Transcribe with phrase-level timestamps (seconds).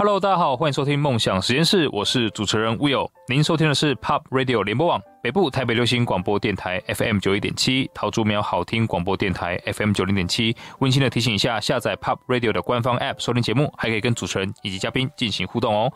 [0.00, 3.10] Hello，大家好，欢迎收听梦想实验室，我是主持人 Will。
[3.26, 10.56] 您收听的是 Pop Radio 联播网北部台北流行广播电台 FM 九一点七，桃竹苗好听广播电台 FM 九零点七。
[10.78, 15.92] 温馨的提醒一下，下载 Pop Radio 的官方 App 收听节目，还可以跟主持人以及嘉宾进行互动哦。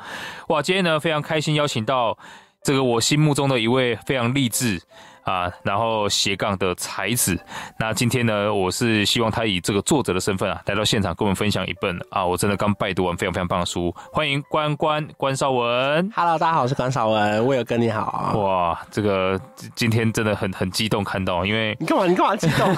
[0.49, 2.19] 哇，今天呢非常开心，邀请到
[2.65, 4.83] 这个我心目中的一位非常励志。
[5.25, 7.39] 啊，然后斜杠的才子，
[7.79, 16.11] 那今天呢，我是希望他以这个作者的身份啊，来到现场跟我们分享一本啊，我真的刚拜读完非常非常棒的书，欢迎关关关少文。
[16.15, 18.33] Hello，大家好，我是关少文，我有跟你好。
[18.39, 19.41] 哇，这个
[19.75, 22.07] 今天真的很很激动看到，因为你干嘛？
[22.07, 22.77] 你干嘛激动？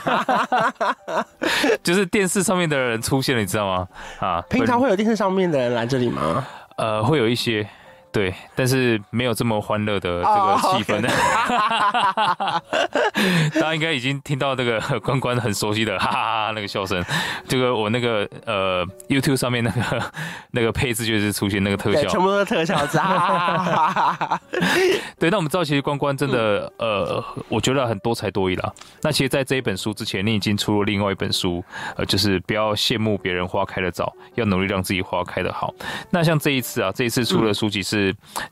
[1.82, 3.88] 就是电视上面的人出现了，你知道吗？
[4.20, 6.46] 啊，平常会有电视上面的人来这里吗？
[6.76, 7.66] 呃，会有一些。
[8.14, 10.94] 对，但是没有这么欢乐的这个气氛。
[10.94, 11.04] Oh,
[12.62, 13.50] okay.
[13.54, 17.04] 大家应该已经听到这个关关很熟悉的哈哈哈那个笑声。
[17.48, 20.12] 这个我那个呃 YouTube 上面那个
[20.52, 24.38] 那个配置就是出现那个特效，全部都是特效渣。
[25.18, 28.72] 对，那我们知道其实关关真的呃，我觉得很多才多艺啦。
[29.02, 31.64] 那其实，在这一本书之前，你已经出了另外一本书，
[31.96, 35.74] 呃，就是不要羡慕别人花开的早，要努力让自己花开的好。
[36.10, 38.03] 那像这一次啊，这一次出的书籍是。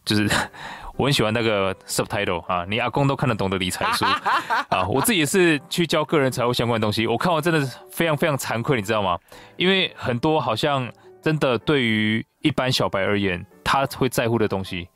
[0.05, 0.29] 就是
[0.97, 4.05] 我很喜欢那个 subtitle 啊，你阿公都看得懂的理财书
[4.71, 9.19] 啊，我自己也是去教个人财务相关的东西，我看完真的是非常非常惭愧，你知道吗？
[9.57, 10.89] 因为很多好像
[11.23, 14.89] 真的对于一般小白而言，他会在乎的东西。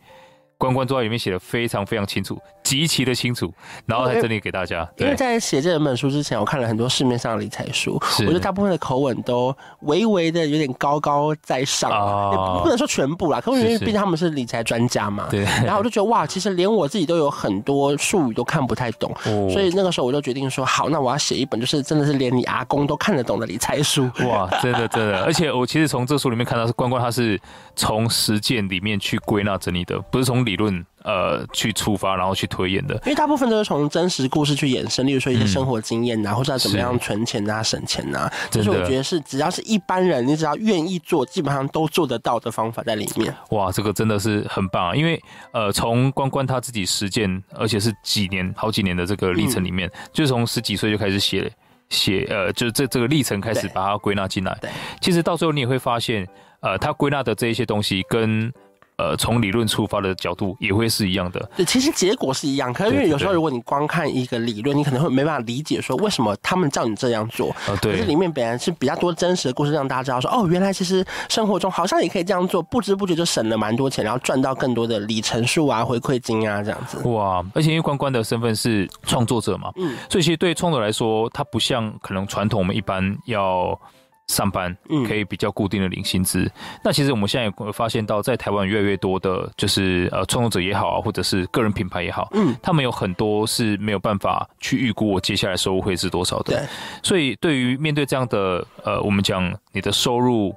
[0.59, 3.55] 关关都在里面写的非常非常清楚，极其的清楚，
[3.87, 4.89] 然后在这里给大家。
[4.97, 11.89] 因为在写这本书之前，我看了很多市面上的理财书，我觉得大部分的口吻都微微的有点高高在上，
[12.33, 15.29] 也不能说全部啦，可能因为毕竟他们是理财专家嘛。
[15.31, 15.45] 对。
[15.45, 19.15] 然后我就觉得哇，其实连我自己都有很多术语都看不太懂，
[19.51, 24.11] 所以那个时候我就决定说，好，那我要写一本就是真的是连你阿公都看得懂的理财书。
[24.25, 27.41] 哇，真的真的，而且我其实从这书里面看到是关关他是
[27.75, 30.47] 从实践里面去归纳整理的，不是从。
[30.47, 43.33] 理论呃，去出发，然后去推演的，因为大部分都是从真实故事去衍生，例如说一些生活经验呐、啊，嗯、或者怎么样存钱啊、省钱呐、啊，这是我觉得是只要是一般人，你只要愿意做，基本上都做得到的方法在里面。
[43.51, 45.23] 哇，这个真的是很棒，啊，因为
[45.53, 51.49] 呃，从关关他自己实践，而且是几年、好几年的这个历程里面，嗯、就是从十几岁就开始写
[51.89, 54.59] 写，呃，就是这这个历程开始把它归纳进来。
[54.61, 54.69] 对，
[55.01, 56.27] 其实到最后你也会发现，
[56.63, 58.53] 呃，他归纳的这一些东西跟。
[58.99, 61.51] 呃，从理论出发的角度也会是一样的。
[61.55, 67.55] 对，其实结果是一样，可是因为有时候如果你光看一个理论，你可能会没办法理解说为什么他们叫你这样做。
[67.69, 67.93] 呃，对。
[67.93, 76.97] 可是里面本来是比较多真实的故事，让大家知道说，哦，原来其实生活中好像也可以这样做，不知不觉就省了蛮多钱，然后赚到更多的里程数啊、回馈金啊这样子。
[77.09, 77.45] 哇！
[77.55, 83.79] 而且因为关关的身份是创作者嘛，嗯，所以其实对创作来说，他不像可能传统我们一般要。
[84.29, 84.77] 上班
[85.07, 86.43] 可以比较固定的领薪资。
[86.43, 86.51] 嗯、
[86.85, 96.55] 那其实我们现在也会发现到，在台湾越来越多的，就是呃创作者也好啊，或者是个人品牌也好，嗯，他们有很多是没有办法去预估我接下来收入会是多少的。
[96.55, 96.69] 对，
[97.03, 100.55] 所以对于面对这样的呃，我们讲你的收入。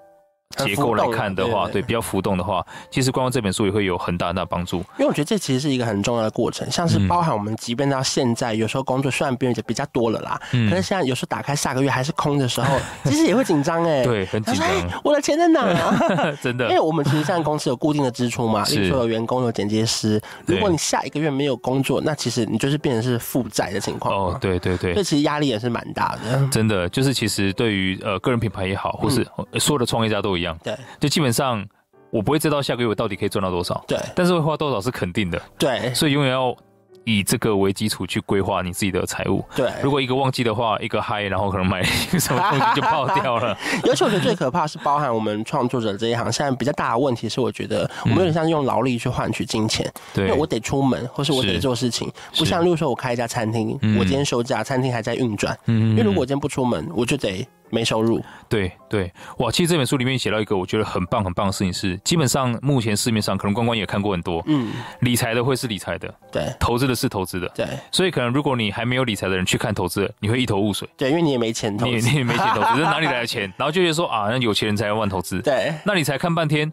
[0.57, 4.77] 结构来看的话，对，比较浮动的话，其实关关这本书也会有很大很大帮助。
[4.97, 14.67] 因为我觉得这其实是一个很重要的过程，像是包含我们即便到现在，有时候工作虽然变得比较多了啦，嗯，可是现在有时候打开下个月还是空的时候， 其实也会紧张哎， 对，很紧张。
[15.03, 16.35] 我的钱在哪啊？
[16.41, 20.19] 真的，因为我们其实现在公司有固定的支出嘛，比如说有员工、有剪接师。
[20.47, 24.13] 如果你下一个月没有工作，那其实你就是变成是负债的情况。
[24.13, 26.47] 哦，对对对，所以其实压力也是蛮大的。
[26.49, 29.23] 真的，就是其实对于呃个人品牌也好，或是
[29.59, 31.09] 所有的创业家都一样，对，就。
[31.09, 31.65] 基本上，
[32.11, 36.55] 我不会知道下个月我到底可以赚到多少，对，但是会花多少是肯定的，对，所以永远要
[37.03, 39.71] 以这个为基础去规划你自己的财务，对。
[39.81, 43.57] 如果一个旺季的话，一个嗨，然后可能买一 个什么东西就爆掉了。
[43.83, 57.47] 尤其我觉得最可怕是包含我们创作者这一行，现在比较大的问题是，我觉得我们有点像用劳力去换取金钱，对，因为我得出门，或是我得做事情，不像例如说我开一家餐厅，我今天休假，餐厅还在运转，嗯，因为如果我今天不出门，我就得。
[57.69, 59.51] 没收入，对对，哇！
[59.51, 64.71] 其实这本书里面写到一个我觉得很棒很棒的事情是，基本上目前市面上可能关关也看过很多，嗯，
[65.01, 73.51] 理财的会是理财的，对，投资的是投资的，对，所以可能如果你还没有理财的人去看投资，你会一头雾水，对，因为你也没钱投资，你你也没钱投资，这哪里来的钱？
[73.57, 76.71] 然后就觉得说啊，那有钱人才要乱投资，对，那你才看半天。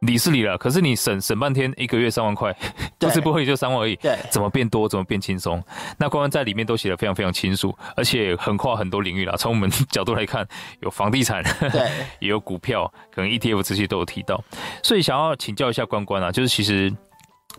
[0.00, 2.54] 理是理了，可是你省省半天，一个月三万块，
[2.98, 3.94] 不是不会就三万而已。
[3.96, 5.62] 对，怎么变多，怎么变轻松？
[5.98, 9.34] 那关关在里面都写的非常非常清楚，而且横跨很多领域啦。
[9.36, 10.46] 从我们角度来看，
[10.80, 14.42] 有房地产，对， 也有股票，可能 ETF 这些都有提到。
[14.82, 16.90] 所以想要请教一下关关啊，就是其实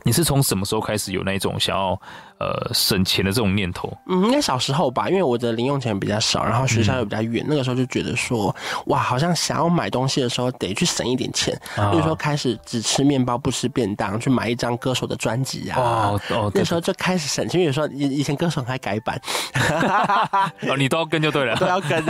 [0.04, 2.02] 你是从什么时候开始有那种想要？
[2.42, 8.56] 呃，省钱的这种念头，嗯，应该小时候吧，因为我的零用钱比较少，然后学校又比较远，嗯、那个时候就觉得说，
[8.88, 11.56] 哇，好像想要买东西的时候得去省一点钱，
[11.92, 19.22] 比如说开始只吃面包不吃便当，去买一张歌手的专辑啊，哦哦，那时候就开始省钱，因为有时候以以前歌手还改版，
[20.68, 22.04] 哦，你都要跟就对了， 都要跟，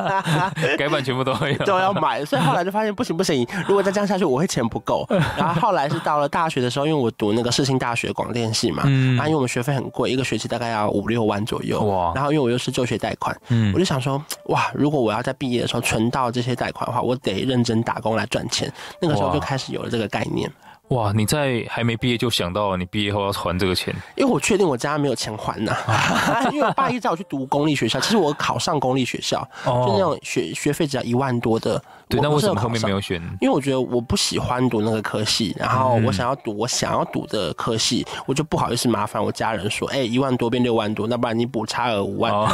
[0.78, 5.06] 改版全部都会有，都要买，所以后来就发现不行不行，如果再这样下去，我会钱不够，
[5.36, 11.82] 然后后来是到了大学的时候，因为我读那个世新大学广电系嘛，嗯，啊，因为我们学费很贵，一个学期大概要五六万左右。
[11.84, 12.12] 哇！
[12.14, 18.72] 然后因为我又是就学贷款，嗯，我就想说，哇，如果我要在毕业的时候存到这些贷款的话，我得认真打工来赚钱。
[19.00, 20.50] 那个时候就开始有了这个概念。
[20.88, 21.12] 哇！
[21.14, 23.94] 你在还没毕业就想到你毕业后要还这个钱？
[24.14, 26.46] 因为我确定我家没有钱还呐、啊。
[26.52, 31.82] 因为我爸一直叫我去读公立学校，其实我考上公立学校，哦、就那种学学费只要一万多的。
[32.08, 33.20] 对，那为什么后面没有选？
[33.40, 42.32] 因为我觉得我不喜欢读那个科系，然后我想要读我想要读的科系，我就不好意思麻烦我家人说，哎、欸，一万多变六万多，那不然你补差额五万。
[42.32, 42.48] 哦、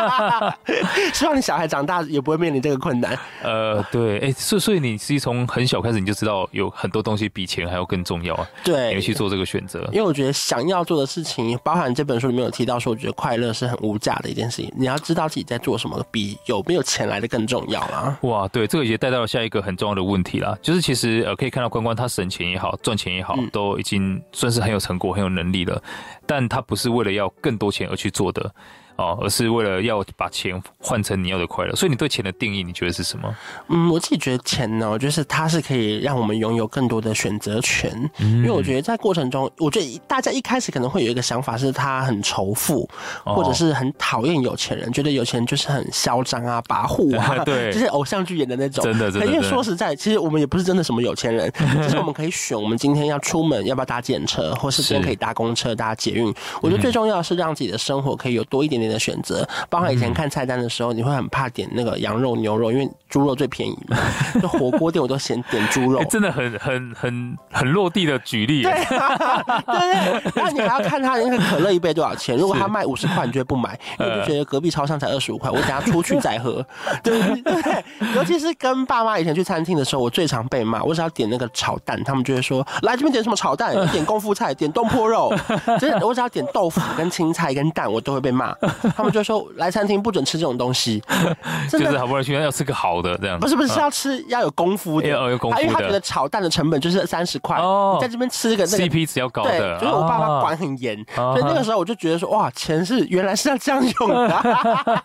[1.12, 3.18] 希望你小孩长大也不会面临这个困难。
[3.42, 8.48] 呃，对，哎、欸，所所以你是从很小开始你就知道有很多东西比钱还要更重要啊？
[8.64, 9.80] 对，你去做这个选择。
[9.92, 14.72] 因为我觉得想要做的事情，包含这本书里面有提到说，我觉得快乐是很无价的一件事情。
[14.76, 18.18] 你要知道自己在做什么，比有没有钱来的更重要啊。
[18.22, 19.58] 哇，对，这个也带到了下一个。
[19.68, 25.82] 很重要的问题啦，就是其实呃，可以看到关关他省钱也好，赚钱也好，都已经算是很有成果、很有能力了，
[26.26, 28.50] 但他不是为了要更多钱而去做的。
[28.98, 33.32] 哦，而是为了要把钱换成你要的快乐，所以你对钱的定义，你觉得是什么？
[33.68, 37.90] 嗯，我自己觉得钱呢，就是它是可以让我们拥有更多的选择权。
[38.18, 42.88] 嗯，因为我觉得在过程中，我觉得大家一开始可能会有一个想法，是他很仇富，
[43.24, 48.84] 或者是很讨厌有钱人，觉得有钱人就是很嚣张啊、跋扈啊， 对， 就是偶像剧演的那种。
[48.84, 49.26] 真的，真的。
[49.26, 51.48] 因为说实在，其实我们也不是真的什么有钱人，
[51.82, 56.34] 只是我们可以选，我们今天要出门要不要搭计程车，或是今天可以搭公车、搭捷运。
[56.60, 59.46] 我觉得最重要的是让自己的生活可以有多一点点的选择。
[59.68, 63.96] 包括以前看菜单的时候，你会很怕点那个羊肉、牛肉，因为猪肉最便宜嘛。
[64.40, 68.62] 就火锅店我都先点猪肉， 真的很很很很落地的举例。
[68.62, 68.84] 对对
[69.66, 76.64] 对，然后你还要看他那个可乐一杯多少钱，如果他卖五十块，你就会不买，因为就觉得隔壁超商才二十五块，我等下出去再喝。
[77.02, 83.74] 对对 对，尤其是跟爸妈以前去餐厅的时候，我最常被骂，我只要点那个炒蛋，他们就会说，来这边点什么炒蛋？
[83.90, 85.32] 点功夫菜，点东坡肉，
[85.80, 88.54] 就是我只要点豆腐跟青菜跟蛋，我都会被骂。
[88.96, 89.38] 他们就说。
[89.56, 91.02] 来餐厅不准吃这种东西，
[91.70, 93.38] 就是好不容易去要吃个好的这样。
[93.38, 95.62] 不是不是，是要吃要有功夫的，要有功夫的。
[95.62, 99.50] 因为他觉得炒蛋的成本就是三十块，你在这边吃个那个 CP 值要高的。
[99.50, 104.28] 对，就是我爸妈管很严，所以那个时候我就觉得说，哇，钱是原来是要这样用的。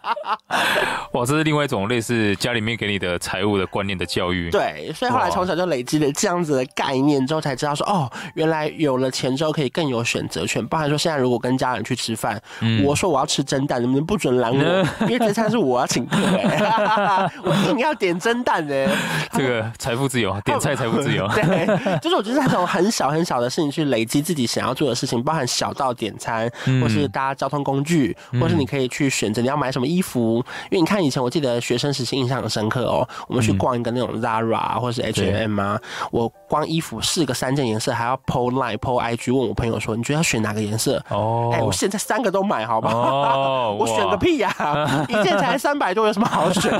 [1.14, 4.50] 哇，这是另外一种类似家里面给你的财务的观念的教育。
[4.52, 10.66] 对，所以后来从小就累积了这样子的概念之后，才知道说，哦，原来有了钱之后可以更有选择权。
[10.68, 12.42] 包含说现在如果跟家人去吃饭，
[12.84, 14.88] 我说我要吃蒸蛋，能不能不准拦我？
[15.02, 16.18] 因为这餐是我要请客，
[17.44, 18.88] 我一定要点蒸蛋呢。
[19.32, 21.28] 这个财富自由，点菜财富自由。
[21.30, 26.50] 对，就是我觉得那种很小很小的事情去累积自己想要做的事情，包含小到点餐，
[26.82, 30.44] 或是搭交通工具，或是你可以去选择你要买什么衣服。
[30.70, 35.80] 因为你看以前我记得学生时期印象很深刻哦，我们去逛一个那种 Zara 或是 H&M 啊，
[36.12, 41.04] 我光衣服四个三件颜色，还要 PO Line PO IG 问我朋友说，你觉得要选哪个颜色？
[41.10, 43.72] 哦，哎，我现在三个都买好不好？
[43.82, 44.54] 我选个屁呀！
[45.10, 46.72] 一件才三百多，有什么好选？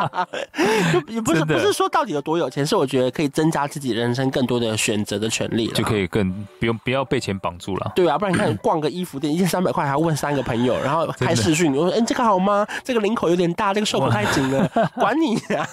[1.08, 7.92] 也不是不是说到底有多有钱，是我觉得可以增加自己人生更多的选择的权利，就可以更不用不要被钱绑住了。
[7.94, 12.66] 对啊，不然你看逛个衣服店，一件三百块，还要问三个朋友，然后开视讯，我说：“哎，这个好吗？
[12.82, 15.68] 这个领口有点大，这个袖口太紧了，管你啊！”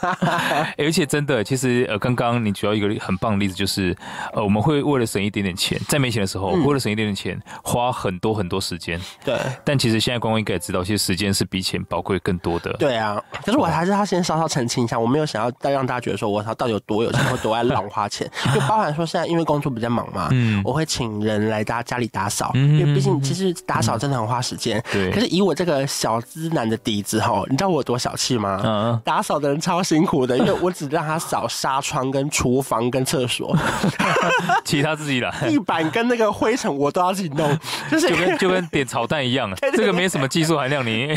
[0.77, 3.95] 而且真的，其实呃，刚刚你举到一个很棒的例子，就是
[4.33, 8.99] 呃，我们会为了省一点点钱，在没钱的时候，为了省一点点钱，花很多很多时间。
[9.23, 12.73] 对，但其实现在关关应该也知道，其实时间是比钱宝贵更多的。
[12.73, 24.83] 对啊，可是我还是要先稍稍澄清一下，我没有想要再让大家觉得说我他到底有多有钱或多爱乱花钱， 就包含说现在因为工作比较忙嘛，嗯，我会请人来家家里打扫，因为毕竟其实打扫真的很花时间。
[24.91, 28.61] 对，可是以我这个小资男的底子哈，你知道我有多小气吗？
[28.63, 33.55] 嗯，打扫的人超辛苦的，因为我只让他扫纱窗跟厨房跟间厕所，
[34.63, 35.31] 其他自己来。
[35.47, 37.57] 地板跟那个灰尘我都要自己弄，
[37.91, 41.15] 就是就跟就跟点炒蛋一样， 这个没什么技术含量，你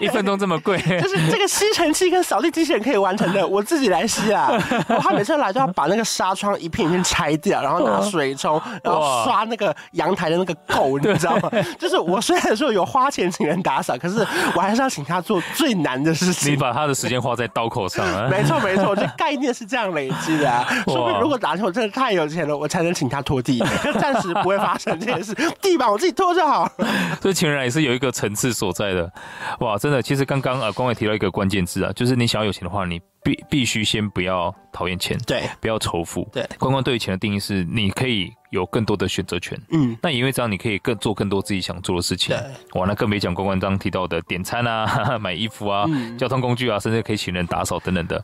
[0.00, 4.50] 一分钟这么贵，就是这个吸尘器跟扫地机器人可以完成的， 我自己来吸啊。
[4.88, 11.50] 然后他每次来都要把那个纱窗一片一片拆掉，然后拿水冲，然后刷那个阳台的那个垢，你知道吗？
[11.78, 16.52] 就是我虽然说有花钱请人打扫，可是我还是要请他做最难的事情。
[16.52, 18.28] 你把他的时间花在刀口上啊？
[18.30, 20.66] 没错没错，这概念是这样累积的啊。
[20.92, 23.58] 说不定如果哪天我真的太有钱了，我才能请他拖地，
[24.00, 25.34] 暂时不会发生这件事。
[25.60, 26.70] 地板我自己拖就好。
[27.20, 29.10] 所以情人也是有一个层次所在的。
[29.60, 33.00] 哇，真的，其实刚刚啊，光伟提到一个关键字啊，就是你想要有钱的话，你。
[33.24, 36.44] 必必须先不要讨厌钱，对，不要仇富，对。
[36.58, 42.80] 关关对于钱的定义是，你可以有更多的选择权，嗯，那也因为这样，你可以更做更多自己想做的事情，对。
[42.80, 48.22] 哇，那更别讲关关刚刚提到的点餐啊、 买衣服啊、嗯、交通工具啊，甚至可以请人打扫等等的，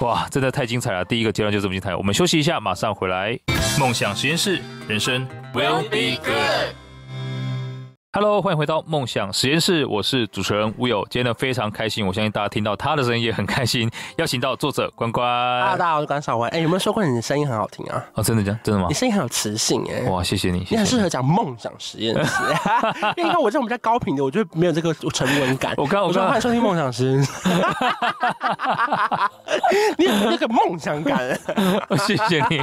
[0.00, 1.04] 哇，真的太精彩了。
[1.04, 3.38] 第一个阶段就这么精彩，我们休息一下，马上回来。
[3.78, 6.85] 梦想实验室，人生 will be good。
[8.16, 11.06] Hello，欢迎回到梦想实验室，我是主持人 Will。
[11.10, 13.90] 今天呢非常开心，我相信大家听到他的声音也很开心。
[14.16, 15.26] 邀请到作者关关。
[15.60, 16.48] 大家好，我是关少文。
[16.48, 18.02] 哎，有没有说过你的声音很好听啊？
[18.14, 18.58] 哦，真的这样？
[18.64, 18.86] 真的吗？
[18.88, 20.08] 你声音很有磁性哎。
[20.08, 22.42] 哇，谢谢你，谢谢你，你很适合讲梦想实验室。
[23.18, 25.74] 因为你看我这种比较高频的，我就没有这个沉稳感。
[25.76, 27.30] 我刚我刚欢迎收听梦想实验室。
[29.98, 31.38] 你有那个梦想感。
[32.06, 32.62] 谢谢你。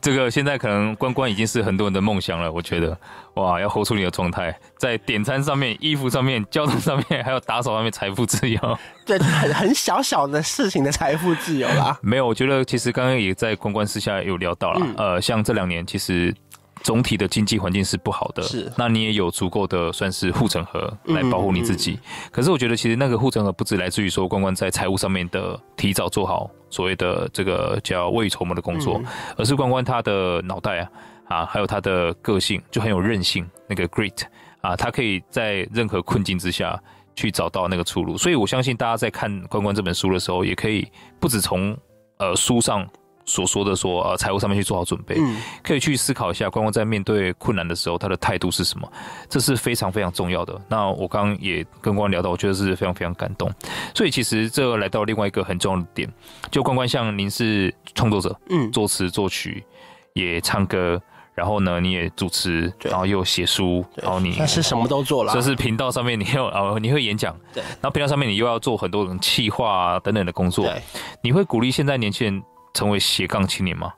[0.00, 2.96] 这个现在可能关关已经是很多人的梦想了，我觉得。
[3.36, 8.78] 哇，要活出你的状态，在点餐上面、衣服上面、交通上面，还有打扫上面，财富自由。
[9.04, 11.98] 对，很很小小的事情的财富自由啦。
[12.00, 16.34] 没有，我觉得其实刚刚也在关关私下有聊到了，嗯、呃，像这两年其实
[16.82, 18.72] 总体的经济环境是不好的，是。
[18.74, 21.92] 那你也有足够的算是护城河来保护你自己。
[21.92, 30.88] 嗯嗯、可是我觉得其实那个护城河不止来自于说关关在财务上面的提早做好所谓的这个叫未雨绸缪的工作，嗯、而是关关他的脑袋啊。
[31.28, 34.22] 啊，还有他的个性就很有韧性，那个 grit
[34.60, 36.80] 啊，他可以在任何困境之下
[37.14, 38.16] 去找到那个出路。
[38.16, 40.86] 所以我相信大家在看关关这本书的时候，也可以
[41.18, 41.76] 不止从
[42.18, 42.86] 呃书上
[43.24, 48.88] 所说的说呃财务上面去做好准备，嗯，可以去思考一下关关在面对困难的时候他的态度是什么，
[49.28, 50.56] 这是非常非常重要的。
[50.68, 53.50] 那我刚刚也跟关关聊到，我觉得是非常非常感动。
[53.94, 56.08] 所以其实这来到另外一个很重要的点，
[56.52, 59.64] 就关关像您是创作者，嗯，作词作曲
[60.12, 61.02] 也唱歌。
[61.36, 65.34] 然后呢，你也主持，然后又写书，然后你那是什么都做了。
[65.34, 67.62] 就是频道上面你又呃你会演讲，对。
[67.62, 70.80] 然后频道上面你又要做很多种企划啊等等的工作，对。
[71.20, 73.92] 你会鼓励现在年轻人成为斜杠青年吗？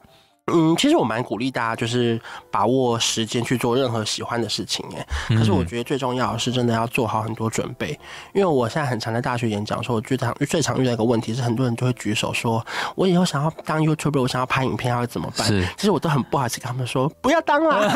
[0.52, 5.06] 嗯，其实我蛮鼓励大家，就是把握时间去做任何喜欢的事情，哎。
[5.36, 7.98] 可是我觉得最重要的是真的要做好很多准备，
[8.34, 12.64] 因为我现在很常在大学演讲，说我最常最常遇到一个问题是，很多人就会举手说，
[12.94, 15.46] 我以后想要当 YouTuber，我想要拍影片，要怎么办？
[15.46, 15.66] 是。
[15.76, 17.88] 其实我都很不好意思跟他们说，不要当了。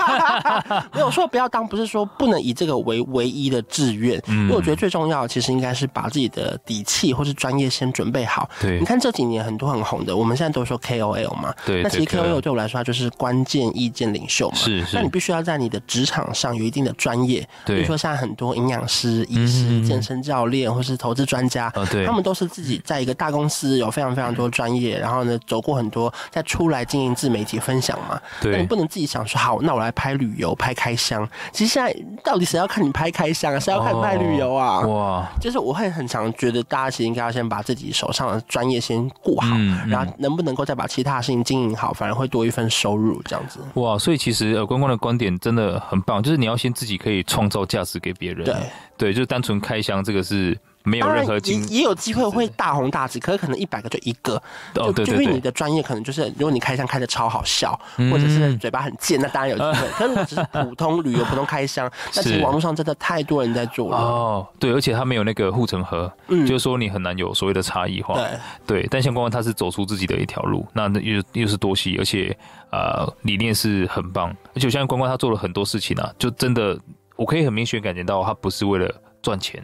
[0.92, 8.48] 没有说不要当，不是说不能以这个为唯一的志愿，因为我觉得最重要的其实应该是把自己的底气或是专业先准备好。
[8.60, 8.78] 对。
[8.78, 11.82] 你看这几年很多很红的，我们现在都说 KOL 嘛，对。
[11.82, 14.56] 那其实 KOL 对我来说，它就是关键意见领袖嘛。
[14.56, 14.96] 是是。
[14.96, 17.48] 那你必须要在你的职场上有一定的专业。
[17.64, 17.76] 对。
[17.76, 28.20] 比如说，像很多营养师、医师、健身教练，或是投资专家，对，他们都是自己在一个大公司有非常非常多专业，然后呢，走过很多，再出来经营自媒体分享嘛。
[28.40, 28.52] 对。
[28.52, 31.28] 那你不能自己想说，好，那我来拍旅游、拍开箱。
[31.52, 31.94] 其实现在
[32.24, 33.60] 到底谁要看你拍开箱啊？
[33.60, 34.80] 谁要看你拍旅游啊？
[34.80, 35.32] 哇！
[35.40, 39.48] 就是我会很常觉得，大家其实应该要先把自己手上的专业先顾好，
[39.86, 43.60] 然后能不能够再把其他的事情经营好，反而会多一份收入这样子。
[43.74, 43.98] 哇！
[43.98, 48.44] 所以其实呃，关关的观点真的很棒，就是你要先自己可以创造价值给别人。
[48.44, 48.54] 对
[48.96, 54.34] 对，就单纯开箱这个是没有任何经也有机会会大红大紫，可是可能一百个就一个。
[54.74, 55.06] 哦，对对对。
[55.06, 57.78] 就因为你的专业可能就是，如果你开箱开的超好笑，
[58.10, 59.88] 或者是嘴巴很贱，那当然有机会。
[59.90, 63.96] 可是如果只是普通旅游、普通开箱， 但其实网络上真的太多人在做了。
[63.96, 68.14] 哦，对，而且他没有那个护城河，就是说你很难有所谓的差异化。
[68.14, 68.26] 对
[68.66, 72.36] 对，但像关关他是走出自己的一条路，那又又是多西，而且
[72.70, 76.78] 呃理念是很棒，而且像关关他做了很多事情啊，就真的。
[77.14, 79.62] 我可以很明显感觉到，他不是为了赚钱，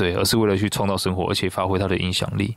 [0.00, 2.56] 对，而是为了去创造生活，而且发挥他的影响力。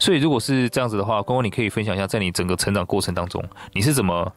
[0.00, 3.40] 所以，如果是这样子的话，关关，你可以分享一下，在你整个成长过程当中，
[3.72, 4.32] 你是怎么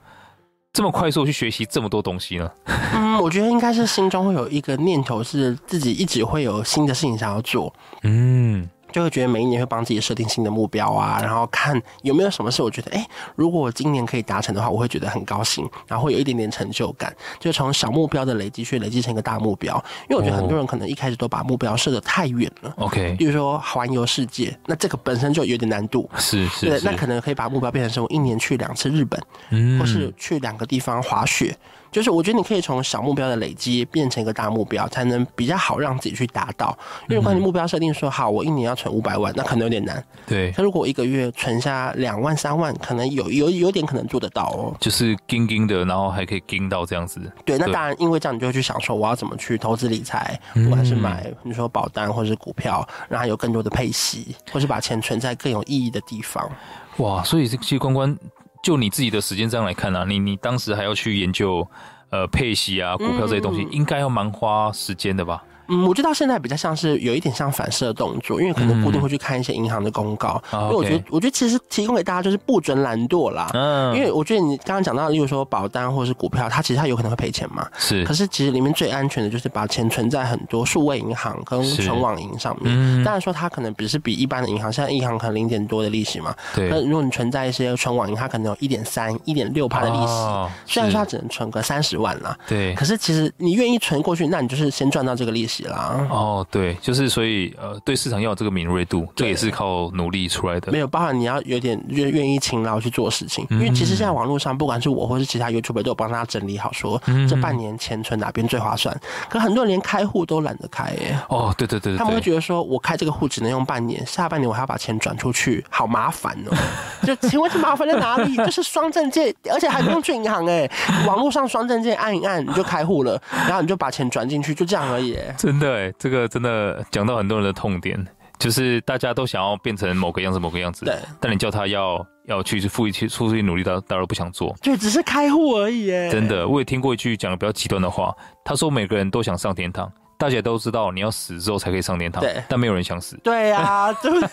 [0.71, 2.51] 这么快速去学习这么多东西呢？
[2.93, 7.73] 嗯，我觉得应该是心中会有一个念头，是自己一直会有新的事情想要做。
[8.03, 8.69] 嗯。
[8.93, 19.75] 就会觉得每一年会帮自己设定新的目标啊，然后看有没有什么事，我觉得哎、欸，如果我今年可以达成的话，我会觉得很高兴，然后会有一点点成就感，就从小目标的累积去累积成一个大目标。
[20.07, 22.71] 因为我觉得很多人可能一开始都把目标设得太远了。
[22.77, 26.07] OK，比如说环游世界，那这个本身就有点难度。
[26.17, 29.19] 是是，对，那可能可以把目标变成是我一年去两次日本，
[29.49, 31.57] 嗯，或是去两个地方滑雪。
[31.93, 36.77] 就是我觉得你可以从小目标的累积变成一个大目标，才能比较好让自己去达到。
[37.03, 40.03] 因为如果你目标设定说好，我一年要存五百万，那可能有点难。
[40.25, 40.51] 对。
[40.57, 44.75] 那如果一个月存下两万三万，可能有有有点可能做得到哦。
[44.79, 47.21] 就是盯盯的，然后还可以盯到这样子。
[47.45, 56.49] 对，那当然，因为这样你就会去想说，我要怎么去投资理财，不管是买你说保单或者是股票，让它有更多的配息，或是把钱存在更有意义的地方。
[56.97, 58.17] 哇，所以这其实关关。
[58.63, 61.67] 就你自己的时间上来看啊，你你当时还要去研究，
[62.09, 65.43] 呃，配息啊，股票这些东西，应该要蛮花时间的吧？
[65.67, 70.41] 嗯，我觉得到现在比较像是有一点像反射动作，因为可能固定会去看一些银行的公告。
[70.51, 73.49] 嗯、因为我觉得，我觉得其实提供给大家就是不准懒惰啦。
[73.53, 77.67] 嗯，因为我觉得你刚刚讲到，例如说保单或者是股票，它其实它有可能会赔钱嘛。
[77.77, 78.03] 是。
[78.03, 82.73] 可是其实里面最安全的就是把钱存在很多数位银行跟存网银上面。
[82.75, 83.03] 嗯。
[83.03, 86.35] 当然说它可能只是比一般的银行，现在银行可能零点多的利息嘛。
[86.55, 86.69] 对。
[86.69, 90.13] 那如果你存在一些存网银，它可能有一点三、一点六趴的利息。
[90.13, 90.49] 哦。
[90.65, 92.37] 虽然说它只能存个三十万啦。
[92.47, 92.73] 对。
[92.73, 96.07] 可是其实你愿意存过去，那你就是先赚到这个利息啦。
[96.09, 96.23] 哦。
[96.23, 100.71] 哦，对，就是所以呃，对市场要有这个敏锐度，这也是靠努力出来的。
[100.71, 108.97] 没有，包含你要有点愿愿意勤劳去做事情，因为其实现在网络上，不管是我或是其他 YouTuber 都有帮大家整理好，说这半年钱存哪边最划算。
[109.29, 111.19] 可很多人连开户都懒得开耶。
[111.29, 116.55] 哦，对对对，他们会觉得说我开这个户只能用半年，下半年我还要把钱转出去，好麻烦哦。
[117.05, 118.35] 就请问这麻烦在哪里？
[118.37, 120.69] 就是双证件，而且还不用去银行哎，
[121.05, 125.17] 网络上双证件按一按你就开户了，然后你就把钱转进去，就这样而已。
[125.43, 126.25] 真的哎，这个。
[126.25, 128.07] 真的讲到很多人的痛点，
[128.39, 130.85] 就是大家都想要变成某个样子，某个样子。
[130.85, 130.95] 对。
[131.19, 134.55] 但你叫他要要去付一些出去努力，他当然不想做。
[134.61, 135.91] 就只是开户而已。
[135.91, 136.09] 哎。
[136.09, 138.15] 真的，我也听过一句讲的比较极端的话。
[138.45, 142.23] 他说每个人都想上天堂，大家都知道你要死之后才可以上天堂。
[142.23, 142.41] 对。
[142.47, 143.19] 但没有人想死。
[143.21, 144.27] 对呀、啊，对不对？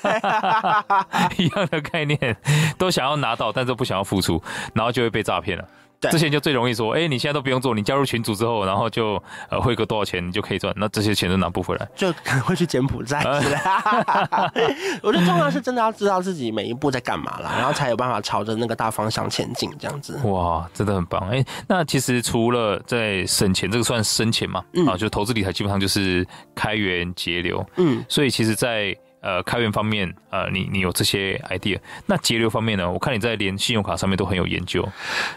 [1.45, 2.37] 一样的概念，
[2.79, 4.41] 都想要拿到，但是不想要付出，
[4.75, 5.65] 然后就会被诈骗了。
[6.01, 13.23] 对这些就最容易说，哎、欸，你现在都不用做，你加入群组之后，然后就呃汇个多少钱，你就可以赚，那这些钱都拿不回来，就可能会去柬埔寨。
[15.03, 20.19] 我觉得重要是真的要知道自己每一步在干嘛啦，然后才有办法朝着那个大方向前进，这样子。
[20.25, 21.21] 哇，真的很棒！
[21.29, 24.65] 哎、欸，那其实除了在省钱，这个算生钱嘛？
[24.73, 27.65] 嗯、啊，就投资理财基本上就是开源节流。
[27.77, 32.91] 嗯，所以其实，在呃，开源方面，呃，你你有这些 idea，那节流方面呢？
[32.91, 34.87] 我看你在连信用卡上面都很有研究。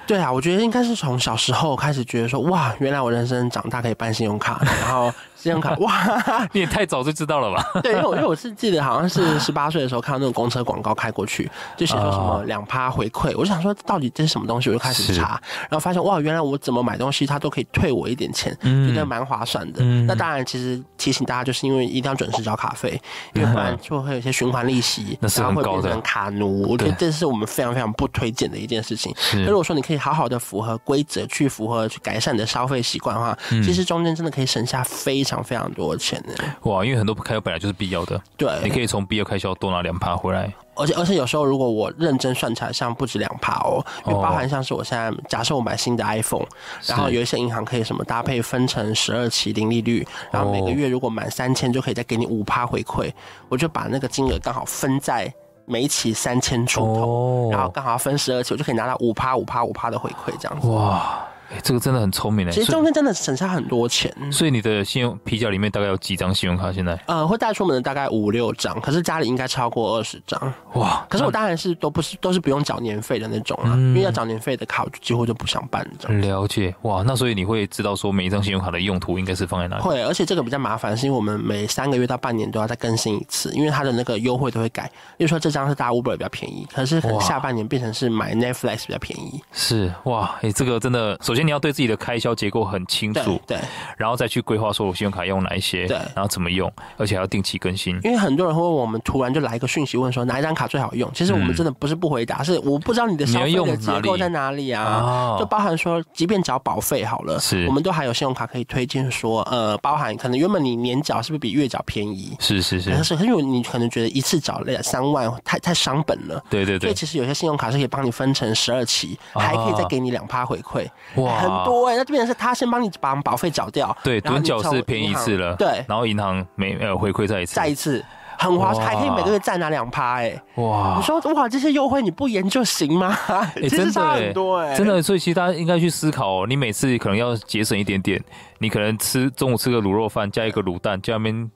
[0.08, 5.14] 对啊，我觉得应该是从小时候开始觉得说，哇，原来我人生长大可以办信用卡，然后。
[5.44, 7.64] 信用卡哇， 你也太早就知道了吧？
[7.84, 19.80] 对，因为我因为我是记得好像是 十八岁的时候看到那种公车广告开过去，就写说什么两趴回馈，我就想说到底这是什么东西，我就开始查，然后发现哇，原来我怎么买东西他都可以退我一点钱，觉得蛮划算的。
[19.82, 23.00] 嗯、那当然，其实提醒大家，就是因为一定要准时交卡费，
[23.34, 26.62] 因为不然就会有一些循环利息，那是然后会变成卡奴。
[26.70, 29.14] 我觉得这是我们非常非常不推荐的一件事情。
[29.34, 36.22] 那如果说你可以好好的符合规则，去符合去改善你的消费习惯的话，其实中间真的可以省下非常非常多的钱。
[36.64, 40.54] 哇，因为很多开销本来就是必要的，对，你可以从必要开销多拿两趴回来。
[40.76, 46.46] 而且而且有时候如果我认真算起来，像不止两趴哦，因为包含像是我现在假设我买新的 iPhone，
[46.88, 53.14] 然后有一些银行可以什么搭配分成十二期零利率，然后每个月如果满三千就可以再给你五趴回馈，
[53.50, 55.32] 我就把那个金额刚好分在
[55.66, 60.68] 每一期三千出头，然后刚好分十二期，我就可以拿到五趴五趴五趴的回馈这样子。
[60.70, 61.24] 哇。
[61.54, 64.14] 欸、这个真的很聪明诶，其实中间真的省下很多钱。
[64.32, 66.72] 所以你的信用皮夹里面大概有几张信用卡？
[66.72, 70.54] 现在呃，会带出门的大概五六张，可是家里应该超过二十张。
[70.74, 71.06] 哇！
[71.10, 76.22] 可是我当然是都不是都是不用缴年费的那种啊，嗯、因为要缴年费的卡，我就几乎就不想办这样。
[76.22, 79.84] 了解哇，那所以你会知道说每一张信用卡的用途应该是放在哪里？
[79.84, 84.90] 会，而且这个比较麻烦，是因为我们每三个月到半年都要再更新一次，因为它的那个优惠都会改。
[85.18, 89.42] 比如说这张是大 Uber 比较便宜，可是可能下半年变成是买 Netflix 比较便宜。
[89.52, 93.60] 是哇，哎、欸，这个真的，首先你要对自己的开销结构很清楚，对，对，
[93.98, 98.00] 然后再去规划说我信用卡用哪一些，对，然后怎么用，而且还要定期更新。
[98.04, 101.10] 因为很多人会问我们，突然就来一个讯息问说哪一张卡最好用？
[101.14, 105.36] 其实我们真的不是不回答，嗯、是我不知道你的消费的结构在哪里啊？
[105.36, 105.40] 里？
[105.40, 112.36] 就包含说，即便缴保费好了，是，我们都还有信用卡可以推荐说，呃，包含可能原本你年缴是不是比月缴便宜？
[112.40, 122.54] 是是是，可是因为你可能觉得一次缴两三万太太伤本了，对对对，所以其实有些信用卡是可以帮你分成十二期，还可以再给你两趴回馈，哇，很多哎、欸，那这边是他。
[122.54, 128.06] 先帮你把保费缴掉，对，趸缴是便宜一次了，对，然后银行每呃回馈再一次，再一次，
[128.38, 130.94] 很划算，还可以每个月再拿两趴，哎，哇！
[130.96, 133.18] 你说哇，这些优惠你不研究行吗？
[133.60, 138.24] 其实差很多哎，真的，所以其实大家应该去思考，你每次可能要节省一点点，
[138.60, 141.50] 你可能吃中午吃个卤肉饭加一个卤蛋，在那边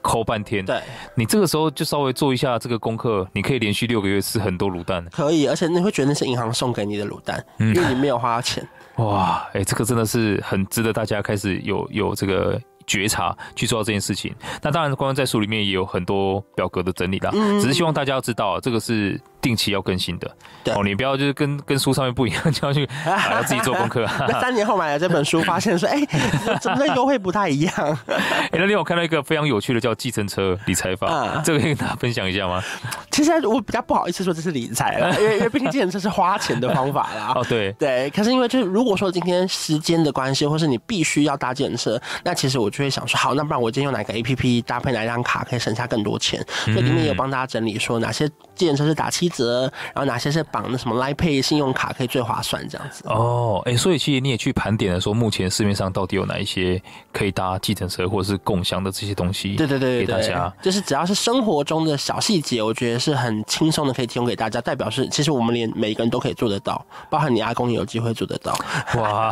[0.00, 0.80] 抠半天，对，
[1.16, 8.66] 你这个时候就稍微做一下这个功课，你可以连续六个月吃很多卤蛋，可以，而且你会觉得那是银行送给你的卤蛋，嗯，因为你没有花钱。
[8.96, 14.34] 哇，哎、欸，这个真的是很值得大家开始有有这个觉察去做到这件事情。
[14.62, 19.20] 那当然，官方在书里面也有很多表格的整理啦，嗯、只是希望大家要知道，这个是。
[19.44, 24.06] 定期要更新的，对哦，你不要就是跟跟书上面不一样， 就要去还要自己做功课。
[24.26, 27.74] 那三年后买了这本书，发现说，哎、欸， 怎么跟优惠不太一样？
[28.08, 28.16] 哎、
[28.52, 32.62] 欸，那天我看到一个非常有趣的叫计程车理财法，啊、这个可以跟大家分享一下吗？
[33.10, 37.32] 其实我比较不好意思说这是理财了，因为因为毕竟计程车是花钱的方法啦。
[37.34, 46.42] 哦，对对，可是因为就是如果说今天时间的关系，或是你必须要搭计程车，那其实我就会想说，好，那不然我今天用哪个 APP 搭配哪张卡可以省下更多钱？
[46.64, 50.18] 所以里面有帮大家整理说哪些计程车是打七折，然后哪。
[50.24, 53.60] 些是绑的什么 Line Pay 信用卡可以最划算这样子哦？
[53.66, 56.80] 哎、欸，所以其实你也去盘点了，说目前市面上到底有哪一些
[57.12, 59.54] 可以搭计程车或者是共享的这些东西？
[59.56, 64.62] 对对对，给大家就是只要是生活中的小细节，我觉得是很轻松的，可以提供给大家。
[64.62, 68.56] 代表是其实我们连每一个人都可以做得到，包含你阿公也有机会做得到。
[68.96, 69.28] 哇，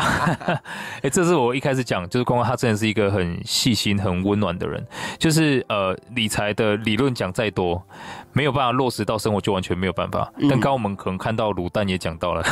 [0.46, 0.60] 哎、
[1.04, 4.86] 欸，这是我一开始讲，就是光光他真的是一个很细心、很温暖的人。
[5.18, 7.82] 就是呃，理财的理论讲再多，
[8.34, 10.32] 没有办法落实到生活，就完全没有办法。
[10.40, 12.42] 但刚刚我们可能看到卤蛋也讲到了，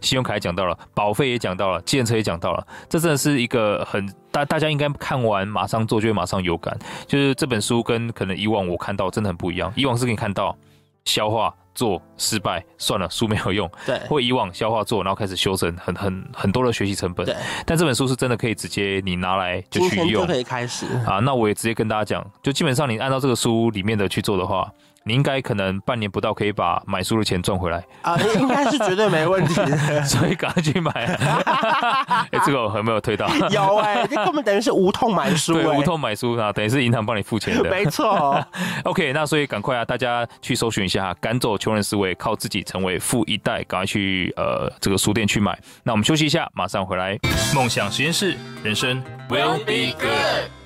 [0.00, 6.76] 信用卡也讲到了，保费也讲到了，计程车也讲到了，这真的是一个很大，大家应该看完马上做就会马上有感。
[7.06, 10.56] 就是这本书跟可能以往我看到真的很不一样，以往是可以看到
[11.04, 17.36] 消化做失败算了，书没有用，对，或以往消化做，然后开始修正，很很很多的学习成本，对。
[17.64, 21.20] 但这本书是真的可以直接你拿来就去用，就可以开始啊。
[21.20, 24.70] 那我也直接跟大家讲，就基本上你按照这个书里面的去做的话。
[25.08, 30.90] 你应该可能半年不到可以把买书的钱赚回来啊，应该是绝对没问题的， 所以赶快去买。
[32.28, 33.26] 哎、欸，这个我有没有推到？
[33.48, 38.38] 有哎、欸，这根本等于是无痛买书、欸，对，无痛买书啊，等于是银行帮你付钱的，没错。
[38.84, 45.58] OK，那所以赶快啊，大家去搜寻一下，赶走穷人思维，靠自己成为富一代，赶快去呃这个书店去买。
[45.82, 47.18] 那我们休息一下，马上回来。
[47.54, 50.57] 梦想实验室，人生 will be good。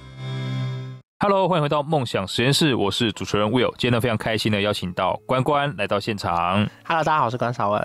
[1.22, 3.72] Hello，欢迎回到梦想实验室，我是主持人 Will。
[3.78, 6.68] 今天呢，非常开心的邀请到关关来到现场。
[6.84, 7.80] Hello，大家好，我是关少文。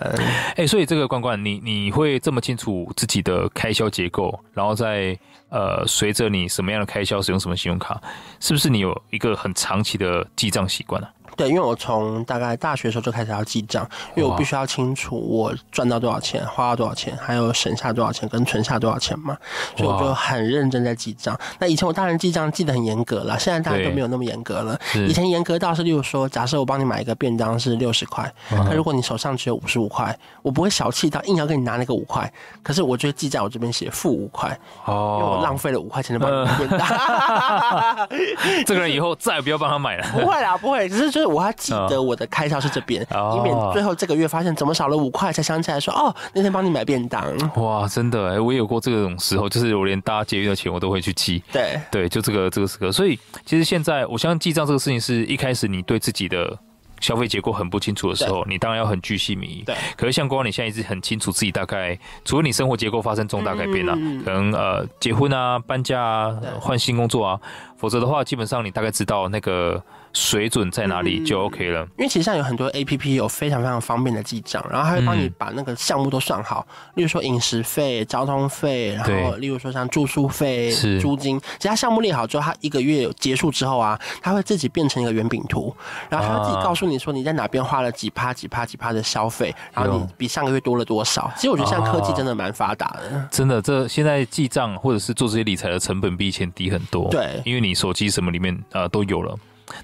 [0.56, 5.16] 哎，所以这个关关，你你会这么清楚自己的开销结构，然后在
[5.50, 8.02] 呃，随着你什么样的开销使用什么信用卡，
[8.40, 11.08] 是不是你有一个很长期的记账习惯呢？
[11.38, 19.38] 对，因为我从大概大学的时候就开始要记账，因为我必须要清楚我赚到多少钱，花了多少钱，还有省下多少钱跟存下多少钱嘛，
[19.76, 21.40] 所以我就很认真在记账。
[21.60, 24.76] 那以前我大人记账记得很严格了，现在大家都没有那么严格了。
[24.96, 38.08] 以前严格到是，例如说，假设我帮你买一个便当是六十块，那如果你手上只有五十五块，我不会小气到硬要给你拿那个五块，可是我就会记在我这边写负五块，哦因为我浪费了五块钱的便当。
[38.66, 40.08] 这个人以后再也不要帮他买了。
[40.18, 41.27] 不会啦，不会，只是就是。
[41.28, 43.02] 我还记得我的开销是这边，
[43.36, 47.24] 以免最后这个月发现怎么少了五块，才想起来说哦，那天帮你买便当。
[47.56, 51.44] 哇，真的哎，我也有过这种时候，就是我连搭捷运的钱我都会去记。
[51.52, 52.92] 对对，就这个这个时刻。
[52.92, 56.58] 所以其实现在，我相信记账这个事情是一开始你对自己的
[57.00, 59.64] 消费结构很不清楚的时候，你当然要很巨细靡遗。
[59.66, 59.76] 对。
[59.96, 67.40] 可是像光光，你现在一直很清楚自己大概，除了你生活结构发生重大改变啊，可能呃结婚啊、搬家啊、换新工作啊，
[67.78, 69.82] 否则的话，基本上你大概知道那个。
[70.18, 85.74] 水准在哪里就 OK 了，因为其实像有很多 APP 有非常非常方便的记账，然后他会帮你把那个项目都算好，例如说饮食费、交通费，然后例如说像住宿费、租金，其他项目列好之后，他一个月结束之后啊，他会自己变成一个圆饼图，
[86.10, 91.32] 然后他会自己告诉你说你在哪边花了几趴几趴几趴的消费，然后你比上个月多了多少。
[91.36, 97.08] 其实我觉得像科技真的蛮发达的，真的，这现在记账或者是做这些理财的成本比以前低很多。
[97.12, 99.38] 对，因为你手机什么里面呃都有了。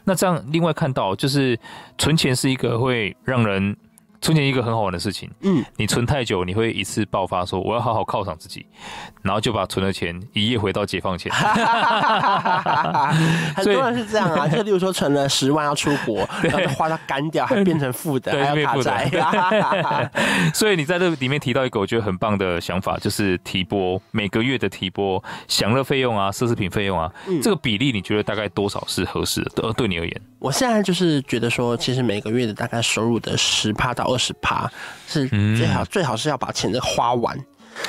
[0.03, 1.59] 那这样，另外看到就是
[1.97, 3.75] 存钱是一个会让人。
[4.23, 8.65] 存钱一个很好玩的事情，嗯，你存太久，你会一次爆发，说我要好好犒赏自己，
[9.21, 11.29] 然后就把存的钱一夜回到解放前。
[13.53, 19.11] 很多人是这样啊， 就例如说存了十万要出国，然后就花到干掉，还变成负的，还要卡债。
[20.55, 29.63] 所以你在这里面提到一个我觉得很棒的想法，就是提拨每个月的提拨享乐费用啊、奢侈品费用啊，这个比例你觉得大概多少是合适的？
[29.63, 34.12] 呃，对你而言，我现在就是觉得说，其实每个月的大概收入的十趴到。
[34.13, 34.71] 二十趴
[35.07, 37.37] 是最好，最好是要把钱都花完。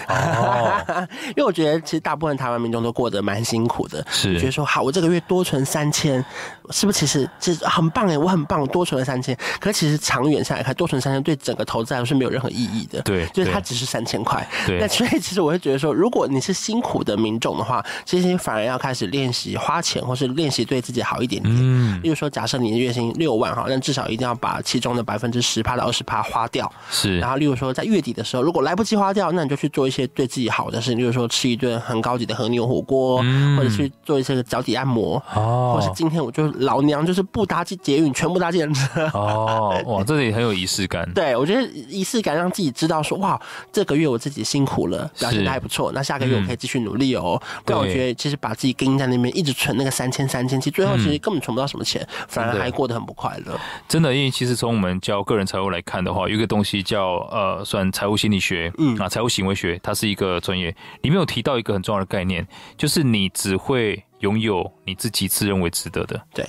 [0.09, 0.83] 哦，
[1.29, 6.25] 因为我觉得其实大部分台湾民众都过得蛮辛苦的，是觉得说好，我这个月多存三千，
[6.71, 9.37] 是不是其实其实很棒哎，我很棒，我多存了三千。
[9.61, 13.01] 可是其实长远下来看，多存三千对整个投资来说是没有任何意义的。
[13.03, 14.47] 对，就是它只是三千块。
[14.67, 21.55] 对，那 所以其实我会觉得说，如果你是辛苦的民众的话，其实你反而要开始练习花钱，或是练习对自己好一点点。
[21.57, 26.71] 嗯，例如说，假设你的月薪六万哈，那至少一定要把其中的百分之十趴到二十趴花掉。
[26.91, 39.11] 是，然后例如说在月底的时候，如果来不及花掉，那你就去做一些对自己好的事情，例如说吃一顿很高级的和牛火锅，嗯、或者去做一些个脚底按摩，哦，或是今天我就老娘就是不搭捷运，全部搭计程车。
[39.13, 41.13] 哦， 哇，这里很有仪式感。
[41.13, 43.41] 对，我觉得仪式感让自己知道说，哇，
[43.73, 47.43] 这个月我自己辛苦了，表现的还不错，那下个月我可以继续努力哦。
[47.65, 53.59] 不然、嗯、我觉得其实把自己跟在那边一直存那个三千三千，其实最后其实根本存不到什么钱，嗯、反而还过得很不快乐。
[53.89, 62.47] 真的，因为其实从我们教个人财务来看的话，有一个东西叫呃，算财务心理学，嗯啊，财务行为学，它是一个专业，里面有提到一个很重要的概念，
[62.77, 66.21] 就是你只会拥有你自己自认为值得的。
[66.33, 66.47] 对，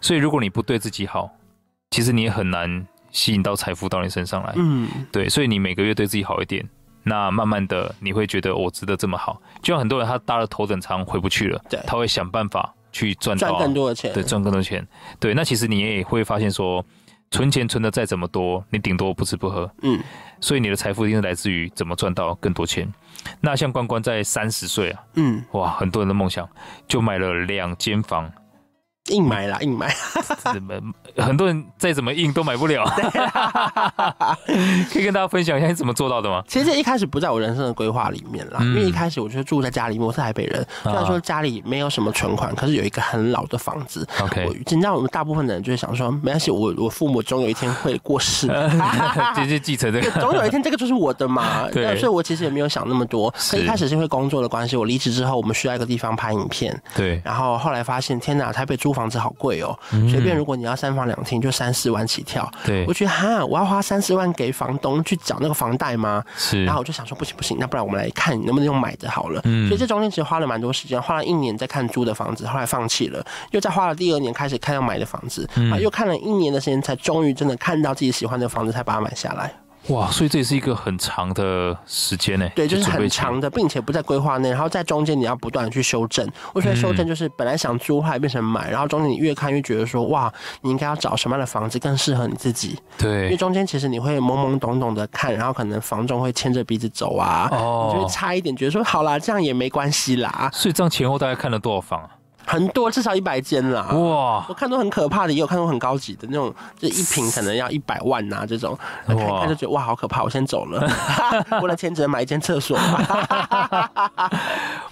[0.00, 1.30] 所以如果你不对自己好，
[1.90, 4.52] 其实你也很难吸引到财富到你身上来。
[4.56, 6.68] 嗯，对，所以你每个月对自己好一点，
[7.02, 9.40] 那慢慢的你会觉得我值得这么好。
[9.62, 14.86] 就像很多人他搭了头等舱回不去了，对，他会想办法去赚到赚更多的钱，对，赚更多的钱。
[15.18, 16.84] 对，那其实你也会发现说。
[17.32, 19.68] 存钱存的再怎么多，你顶多不吃不喝。
[19.82, 19.98] 嗯，
[20.38, 22.86] 所以你的财富一定是来自于怎么赚到更多钱。
[23.40, 26.46] 那像关关在三十岁啊，嗯，哇，很多人的梦想
[26.86, 28.30] 就买了两间房。
[29.12, 29.94] 硬买啦，硬买。
[30.52, 30.74] 怎么
[31.16, 32.84] 很多人再怎么硬都买不了？
[34.92, 36.42] 可以跟大家分享一下你怎么做到的吗？
[36.48, 44.06] 其实这一开始不在我人生的规划里面啦，因为一开始我就住在家里面，我是台北人，虽然说家里没有什么存款，可是有一个很老的房子。
[44.20, 48.48] OK，你知道我们大部分的人就会想说，没关系，我我父母总有一天会过世，
[49.36, 51.68] 直接继承这个，总有一天这个就是我的嘛。
[51.72, 53.32] 对，所以我其实也没有想那么多。
[53.50, 56.82] 可一开始是因为工作的关系，我离职之后，我们需要一个地方拍影片。
[56.94, 59.78] 对，然后后来发现，天哪，台北租房子好贵哦，
[60.10, 62.50] 随便如果你要三房两厅，就三四万起跳。
[62.64, 66.24] 对，我觉得哈，我要花三四万给房东去缴那个房贷吗？
[66.36, 66.64] 是。
[66.64, 69.40] 然后我就想说，不行不行，那不然我们来看能不能用买的好了。
[69.44, 69.66] 嗯。
[69.68, 79.52] 所以这中间其实花了蛮多时间，花了一年在看租的房子，后来放弃了，又再花了第二年开始看要买的房子，啊，又看了一年的时间，才终于真的看到自己喜欢的房子，才把它买下来。
[79.88, 82.48] 哇，所以这也是一个很长的时间呢。
[82.54, 86.26] 对，就是很长的，并且不在规划内，然后在中间你要不断的去修正。
[86.54, 92.78] 我觉得修正就是本来想租，后来变成买，然后中间你越看越觉得说，哇，你应该要找什么样的房子更适合你自己。
[92.96, 100.48] 对，因为中间其实你会懵懵懂懂的看，然后可能房仲会牵着鼻子走啊，哦，你就会差一点觉得说，好啦，这样也没关系啦。
[100.52, 102.08] 所以这样前后大概看了多少房啊？
[102.46, 103.86] 很多，至少一百间啦！
[103.92, 108.76] 哇，我看到很可怕的，也有看到很高级的那种，就一瓶可能要一百万呐、啊，这种，
[109.06, 110.22] 看一看就觉得哇，好可怕！
[110.22, 110.86] 我先走了，
[111.62, 112.76] 为了钱只能买一间厕所。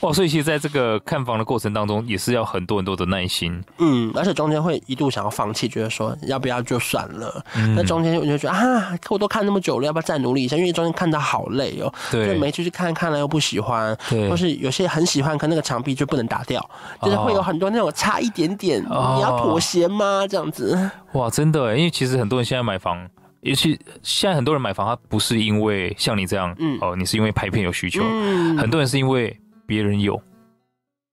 [0.00, 3.62] 哇，所以其实在这个看房的过程当中，也是要很多很多的耐心。
[3.78, 7.44] 嗯，而且中间会一度想要放弃，觉得说要不要就算了。
[7.54, 10.56] 那、嗯、中间我就觉得啊，我都看那么久了，要不要再努力一下？
[10.56, 16.64] 因为中间看到好累哦，对，就没出去看看了又不喜欢，对，或是有些很喜欢，可那个墙壁就不能打掉，
[17.02, 17.39] 就是会有。
[17.42, 20.26] 很多那种差一点点，你要妥协吗？
[20.28, 20.90] 这样子。
[21.12, 23.08] 哇，真的，因为其实很多人现在买房，
[23.40, 30.20] 尤其现在很多人买房，他不是因为像你这样，嗯，哦，你是因为拍片有需求，嗯，很多人是因为别人有，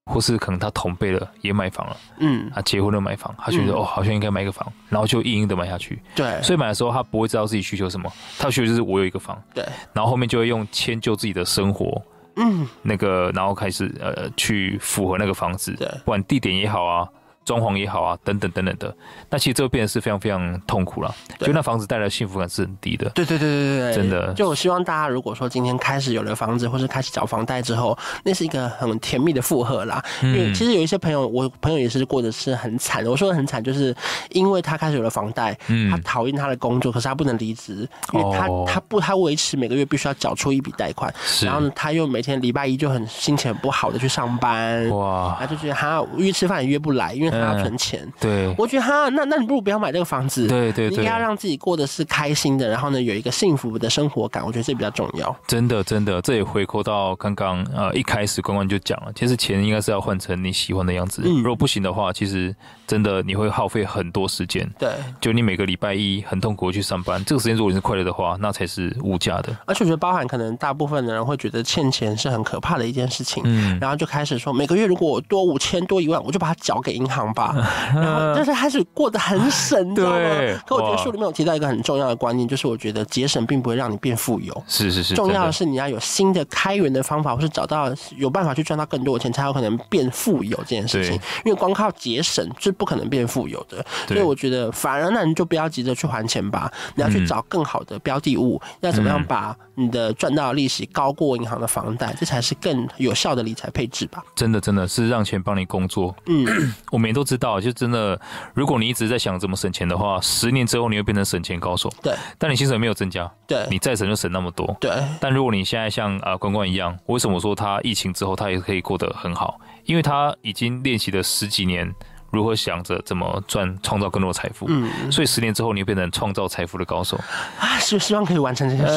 [0.05, 12.01] 或是可能他同辈的也买房了，嗯，他结婚了买房，他觉得哦，好像应该买一个房，然后就硬硬的买下去，对，所以买的时候他不会知道自己需求什么，他需求就是我有一个房，对，然后后面就会用迁就自己的生活。
[12.37, 17.09] 嗯，那个，然后开始呃，去符合那个房子，对，不管地点也好啊。
[17.47, 18.93] 装潢也好啊，等等等等的，
[19.29, 21.15] 那其实这个变得是非常非常痛苦了。
[21.39, 23.09] 就那房子带来的幸福感是很低的。
[23.11, 24.33] 对对对对对，真的。
[24.33, 30.03] 就我希望大家，如果说今天开始有了房子，或是开始缴房贷之后，那是一个很甜蜜的负荷啦。
[30.21, 33.05] 因为其实有一些朋友，我朋友也是过得是很惨。
[33.05, 33.95] 我说的很惨，就是
[34.31, 48.11] 因为他开始有了房贷，嗯他讨厌他的工作，可是他不能离职，因为他他不他维持每个月必须要缴出一笔贷款，然后呢，他又每天礼拜一就很心情很不好的去上班，哇，他就觉得他约吃饭也约不来，因为他存钱。
[48.19, 50.47] 对，我觉得哈，那那你不如不要买这个房子。
[50.47, 54.45] 对对对，你应该要让自己过得是开心的，然后呢，有一个幸福的生活感。
[54.45, 55.35] 我觉得这比较重要。
[55.47, 61.21] 真的真的，这也回扣到刚刚呃一开始关关就讲了，其实钱应该是要换成你喜欢的样子。
[61.25, 64.69] 嗯，如果不行的话，其实真的你会耗费很多时间。
[64.79, 69.55] 对，就你每个礼拜一很痛苦去上班，这个时间如果你是快乐的话，那才是无价的。
[69.65, 77.55] 而且我觉得包含可能大部分的人会觉得欠钱是很可怕的一件事情，嗯，然后就开始说每个月如果我多五千多一万，我就把它缴给银行张吧，
[77.93, 80.57] 然后就是开始过得很省， 对。
[80.65, 91.13] 可我觉得书里面有提到一个很重要的观念，就是我觉得节省并不会让你变富有，是是是，重要的是你要有新的开源的方法，或是找到有办法去赚到更多的钱，才有可能变富有这件事情。
[91.45, 104.23] 因为光靠节省是不可能变富有的，所以我觉得反而那你就不要急着去还钱吧，你要去找更好的标的物，要怎么样把你的赚到的利息高过银行的房贷，这才是更有效的理财配置吧。
[104.35, 106.15] 真的真的是让钱帮你工作。
[106.25, 106.45] 嗯，
[106.91, 108.19] 我们也都知道，就真的，
[108.55, 111.93] 如果你一直在想怎么省钱的话，十年之后你会变成省钱高手。
[112.01, 114.75] 对，但你薪水没有增加，对，你再省就省那么多。
[114.79, 119.59] 对，但如果你现在像啊关关一样，为什么说他疫情之后他也可以过得很好？
[119.85, 121.93] 因为他已经练习了十几年，
[122.37, 124.67] 如何想着怎么赚、创造更多的财富。
[124.69, 127.17] 嗯，所以十年之后你会变成创造财富的高手。
[127.59, 128.93] 啊，希希望可以完成这件事。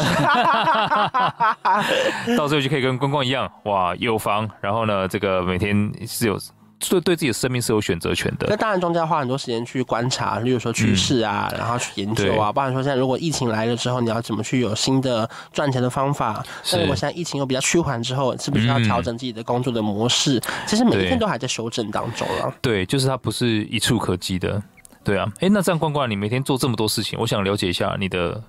[2.37, 6.39] 到时候就可以跟关关一样，哇，有房，然后呢，这个每天是有。
[6.81, 8.47] 所以对自己的生命是有选择权的。
[8.49, 12.51] 那当然，庄家要花很多时间去观察，例如说趋势啊，嗯、然后去研究啊。
[12.51, 16.45] 不然说现在如果疫情来了之后，你要怎么去有新的赚钱的方法？
[16.73, 20.39] 那如果现在疫情又比较趋缓之后，是不是要调整自己的工作的模式？
[20.39, 22.53] 嗯、其实每一天都还在修正当中啊。
[22.61, 24.63] 对，就是它不是一触可及的。
[25.05, 28.43] 对啊，哎，那这样关关，你每天做这么多事情，我想了解一下你的。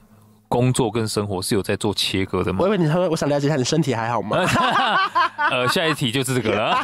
[0.52, 2.60] 工作跟生活是有在做切割的吗？
[2.62, 4.38] 我以为你说，我想了解一下你身体还好吗？
[5.50, 6.78] 呃，下一题就是这个了。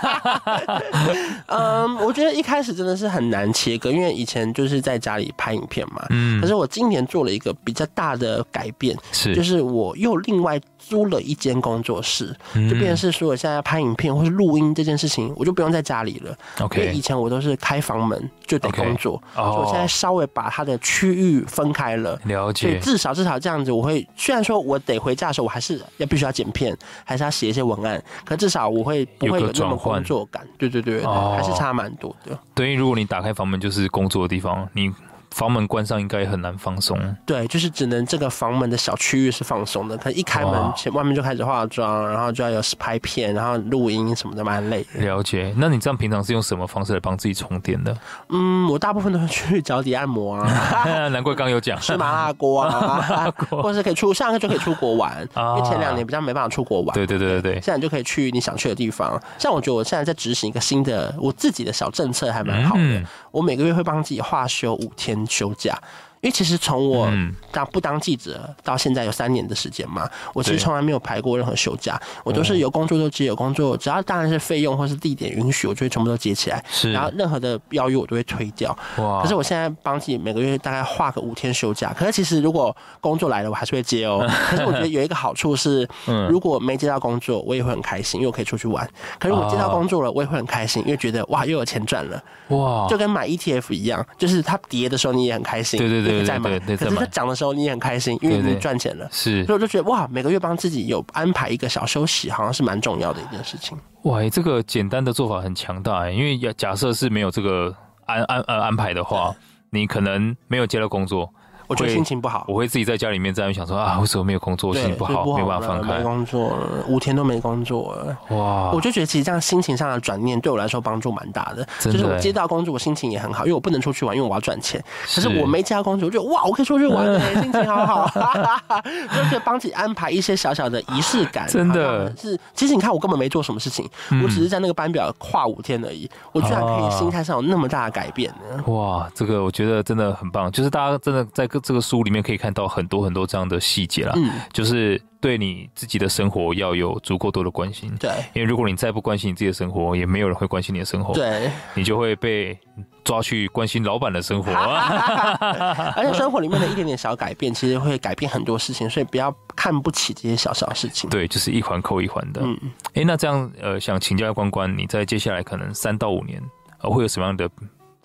[1.48, 6.06] 嗯，我觉得一开始真的是很难切割，因为以前就是在家里拍影片嘛。
[6.12, 6.40] 嗯。
[6.40, 10.58] 可是我今年做了一个比较大的改变，是就是我又另外
[10.90, 16.36] 租了一间工作室，就变成是说我现在要拍影片或是录音这件事情，我就不用在家里了。
[16.62, 16.82] OK。
[16.82, 22.20] 因为以前我都是开房门就得工作，所以我现在稍微把它的区域分开了。
[22.24, 22.68] 了解。
[22.68, 23.58] 所以至少至少这样。
[23.58, 30.48] 子我会，虽然说我得回家的时候，我还是要必须要剪片，还是要写一些文案，可至少我会不会有那么工作感？
[30.60, 32.38] 对对对对，还是差蛮多的。
[32.54, 34.94] 等于如果你打开房门就是工作的地方，你。
[35.32, 36.98] 房门关上应该很难放松。
[37.26, 45.06] 对，就是只能这个房门的小区域是放松的，可一开门前外面就开始化妆，然后就要有拍片，然后录音什么的，蛮累的。
[45.06, 45.54] 了解。
[45.58, 47.96] 那你这样平常是用什么方式来帮自己充电的？
[48.30, 51.08] 嗯，我大部分都是去脚底按摩啊。
[51.10, 56.94] 难怪刚有讲吃麻辣锅啊，或者是可以出上个就可以出国玩，因为前两年比较没办法出国玩。
[56.94, 57.62] 对对对对对。
[57.62, 59.22] 现在就可以去你想去的地方。
[59.38, 63.04] 像我觉得我现在在执行一个新的我自己的小政策，还蛮好的。
[63.32, 65.82] 我每个月会帮自己化休五天休假。
[66.22, 67.10] 因为其实从我
[67.52, 76.64] 当不当记者到现在有三年的时间嘛，我其实从来没有排过任何休假，我都是有工作就接，有工作只要当然是费用或是地点允许，我就会全部都接起来。
[76.70, 78.76] 是，然后任何的邀约我都会推掉。
[78.98, 79.22] 哇！
[79.22, 84.28] 可是我现在帮自己每个月大概画个五天休假，可是其实如果工作来了，我还是会接哦。
[84.50, 85.88] 可是我觉得有一个好处是，
[86.30, 88.88] 如果没接到工作，我也会很开心，因为我可以出去玩。
[89.20, 92.22] 可是我接到工作了，我也会很开心，因为觉得哇，又有钱赚了。
[92.50, 92.88] 哇！
[92.90, 95.78] 就跟买 ETF 一样，就是它跌的时候你也很开心。
[95.78, 96.17] 对对对。
[96.24, 99.08] 在买，可是他涨的时候你也很开心，因为你赚钱了。
[99.12, 103.78] 是，所以我就觉得哇，每个月帮自己有安排一个小休息，好像是蛮重要的一件事情。
[104.04, 107.76] 哇，这个简单的做法很强大，因为假设是没有这个
[108.06, 109.36] 安安呃安排的话，
[109.70, 111.34] 你可能没有接到工作。
[111.68, 114.74] 我觉得心情不好，我会自己在家里面这样想说啊，为什么没有工作？
[114.74, 115.98] 心情不好，没办法放开。
[115.98, 118.18] 没工作了，五天都没工作了。
[118.30, 118.72] 哇！
[118.72, 121.68] 我就觉得其实这样心情上的转念对我来说帮助蛮大的。
[121.80, 124.84] 就是我接到工作，我心情也很好，因为我不能出去玩，因为我要赚钱。
[125.14, 127.06] 可是我没接到工作，我觉得哇，我可以出去玩，
[127.42, 128.08] 心情好好。
[129.14, 131.48] 就可以帮自己安排一些小小的仪式感。
[131.48, 133.90] 真的是，其实你看，我根本没做什么事情，
[134.24, 138.64] 我只是在那个班表跨五天而已，我居然可以心态上有那么大的改变呢。
[138.72, 142.38] 哇，这个我觉得真的很棒，就是大家真的在这个书里面可以。
[142.38, 152.56] 看到很多很多这样的细节啦，嗯，就是对你自己的生活要有足够多的关心，对，因为如果你再不关心你自己的生活，也没有人会关心你的生活，对，你就会被
[153.04, 154.52] 抓去关心老板的生活，
[155.98, 162.56] 而且生活里面的一点点小改变，其实会改变很多事情，所以不要看不起这些小小事情，对，就是一环扣一环的，嗯，
[162.94, 166.40] 哎，那这样呃，想请教关关，你在接下来可能三到五年，
[166.84, 167.50] 呃，会有什么样的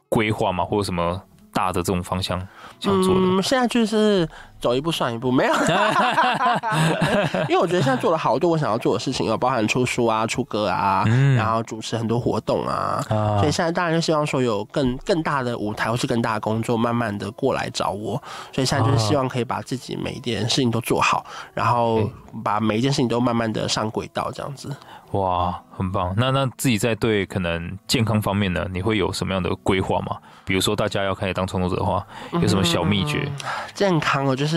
[0.09, 0.65] 规划吗？
[0.65, 1.23] 或者什么？
[1.55, 2.41] 大的这种方向
[2.83, 4.29] 想做的，嗯，现在就是
[4.63, 5.53] 走一步算一步，没有，
[7.51, 18.23] 因为我觉得现在做了好多我想要做的事情，有包含出书啊、出歌啊，嗯、然后主持很多活动啊，啊所以现在当然就希望说有更更大的舞台或是更大的工作，慢慢的过来找我，
[18.53, 22.09] 所以现在就是希望可以把自己每一件事情都做好，然后
[22.45, 24.75] 把每一件事情都慢慢的上轨道，这样子。
[25.13, 26.15] 哇，很棒！
[26.17, 30.17] 那那自己在对可能健康方面呢，你会有什么样的规划吗？
[30.43, 33.31] 比如说大家要开始当创作者的话，有什么小秘诀？
[33.75, 34.52] 健康哦，就是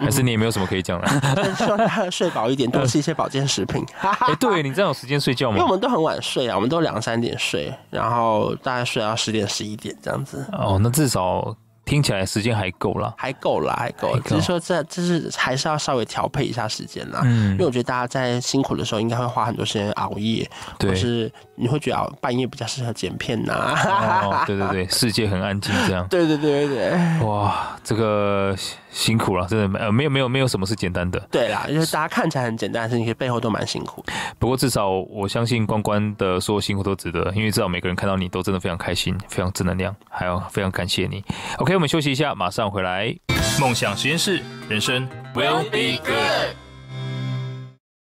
[0.00, 1.08] 还是你也没有什么可以讲的？
[1.56, 3.84] 希望大家睡饱一点， 多吃一些保健食品。
[4.00, 5.56] 哎、欸，对，你这样有时间睡觉吗？
[5.56, 10.46] 因为我们都很晚睡啊，我们都两三点睡，然后大概睡到十点十一点这样子。
[10.52, 11.56] 哦，那至少。
[11.88, 14.14] 听起来时间还够了，还够了，还够。
[14.20, 17.22] 只是说这这是还是要稍微调配一下时间啦。
[17.24, 20.46] 嗯，因为我觉得大家在辛苦的时候，应该会花很多时间熬夜，
[20.78, 24.20] 对，或是你会觉得半夜比较适合剪片呐、啊。
[24.22, 26.06] 哦， 对对对，世界很安静这样。
[26.08, 27.26] 对对对对对。
[27.26, 28.54] 哇，这个。
[28.90, 31.20] 辛苦了，真的呃，没有没有没有什么是简单的。
[31.30, 34.02] 对啦，就是大家看起来很简单，但是你背后都蛮辛苦。
[34.38, 41.22] 不过至少我相信关关的所有辛苦都值得，因为至少每个人看到你都真的非常开心，非常正能量，还有非常感谢你。
[41.58, 43.16] OK，我们休息一下，马上回来。
[43.60, 46.56] 梦想实验室，人生 will be good。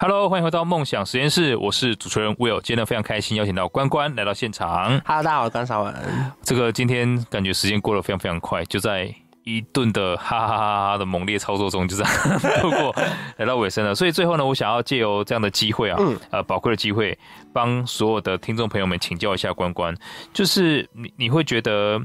[0.00, 5.00] Hello，欢迎回到梦想实验室，我是主持人 Will，今天非常开心邀请到关关来到现场。
[5.06, 5.94] Hello，大家好，我是关少文。
[6.42, 9.14] 这个今天感觉时间过得非常非常快，就在。
[9.42, 12.12] 一顿的哈哈哈哈的猛烈操作中，就这样
[12.60, 12.94] 度过
[13.38, 13.94] 来到尾声了。
[13.94, 17.18] 所以最后呢，我想要借由这样的机会啊，嗯、呃，宝贵的机会，
[17.50, 19.96] 帮所有的听众朋友们请教一下关关，
[20.34, 21.98] 就是你你会觉得，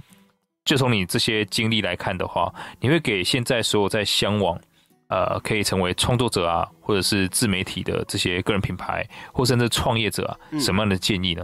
[0.66, 4.60] 就从你这些经历来看的话，你会给现在所有在向往，
[5.08, 6.68] 呃，可以成为创作者啊。
[6.86, 11.44] 或者是自媒体的这些个人品牌，或甚至创业者啊，什么样的建议呢？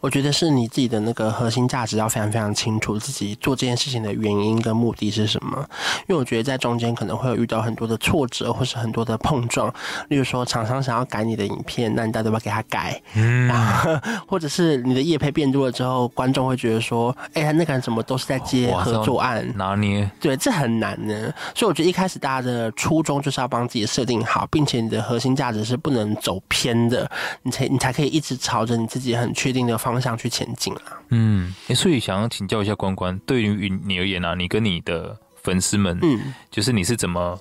[0.00, 5.58] 我觉得是你自己的那个核心价值要非常非常清楚，自己做这件事情的原因跟目的是什么。
[6.08, 9.68] 因为我觉得在中间可能会有遇到很多的挫折，或是很多的碰撞。
[10.08, 13.02] 例如说，厂商想要改你的影片，那你到底要不要给他改？
[13.14, 13.90] 嗯，然 后
[14.28, 19.44] 或者是你的业配变多了之后，观众会觉得说，哎、欸，那个人怎么都是在接合作案？
[19.56, 20.08] 拿捏？
[20.20, 21.32] 对，这很难呢。
[21.54, 24.75] 所以我觉得一开始大家的初衷就是要帮自己设定好，并且。
[24.80, 27.10] 你的核心价值是不能走偏的，
[27.42, 30.80] 你才你才可以一直朝着你自己很确定的方向去前进啊。
[31.10, 37.38] 嗯，所以想要请教一下关关，对于你而言啊，你跟你的粉丝们，嗯，就是你是怎么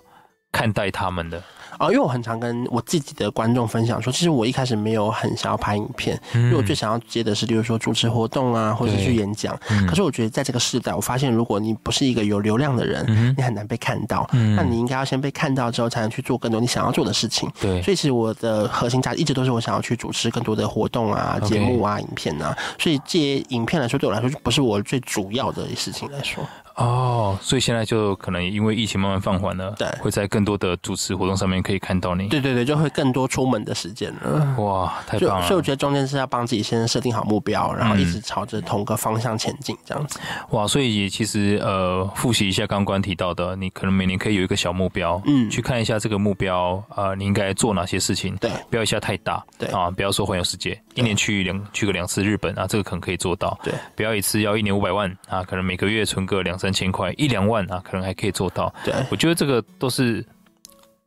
[0.52, 1.44] 看待他们的？
[1.80, 9.58] 哦，因为我很常跟我自己的观众分享说，其实我一开始没有很想要拍影片，嗯、因为我最想要接的是，比如说主持活动啊，或者去演讲。
[9.70, 14.28] 嗯、可是我觉得在这个时代，我发现如果你不是一个有流量的人，嗯、你很难被看到。
[14.34, 17.50] 嗯、那你应该要先被看到之后，才能去做更多你想要做的事情。
[17.60, 22.58] 对，所以其实我的核心价值一直都是我想要去主持更多的活动啊、节目啊、影片啊。
[22.80, 26.44] 所以这些影片来说，对我来说就不是我最主要的事情来说。
[26.76, 32.28] 哦，所以现在就可能因为疫情慢慢放缓了，对，会在更多的主持活动上面可以看到你。
[32.28, 34.56] 对对对，就会更多出门的时间了。
[34.58, 35.48] 哇，太棒了！
[35.48, 40.20] 所以我觉得中间是要帮自己先设定好目标，然后一直朝着同个方向前进，这样子。
[40.50, 48.36] 哇，所以也其实呃，复习一下刚刚提到的，你可能每年可以有一个小目标，嗯，去看一下这个目标，呃，你应该做哪些事情？
[48.38, 53.58] 对，不要一下太大，对啊，不要说环游世界，一年去两去个两次日本啊，这个可能可以做到。
[53.64, 57.46] 对，不要一次要一年五百万啊，可能每个月存个两三千块，一两。
[57.46, 58.74] 万啊，可能还可以做到。
[58.84, 60.26] 对，我觉得这个都是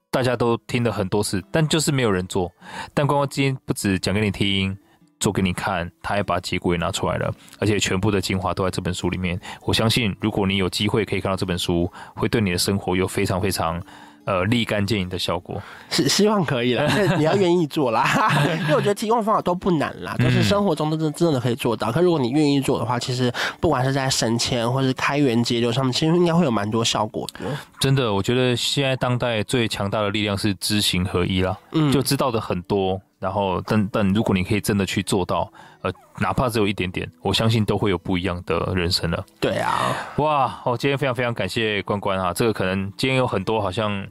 [0.09, 2.49] 大家都听了很多次，但就是没有人做。
[2.95, 4.79] 但观光今天不止讲给你听，
[5.19, 9.37] 做给你看，他还把结果也拿出来了，而且全部的精华都在这本书里面。
[9.63, 13.83] 我相信，如果你有机会可以看到这本书，会对你的生活有非常非常。
[14.29, 15.59] 呃，立竿见影的效果
[15.89, 18.05] 是希望可以了， 你要愿意做啦。
[18.61, 21.91] 因为我觉得提供方法都不难啦，都是生活中都真真的可以做到。
[21.91, 27.41] 可如果你愿意做的话，其实不管是在省钱或是开源节流上面，其实应该会有蛮多效果的。
[27.81, 31.57] 真的，我觉得现在当代最强大的力量是知行合一啦。
[31.73, 35.51] 嗯，就知道的很多，然后但但如果你可以真的去做到，
[35.81, 39.25] 呃，哪怕只有一点点，我相信都会有不一样的人生了。
[39.41, 44.07] 对啊，哇，我今天非常非常感谢关关啊，这个可能今天有很多好像。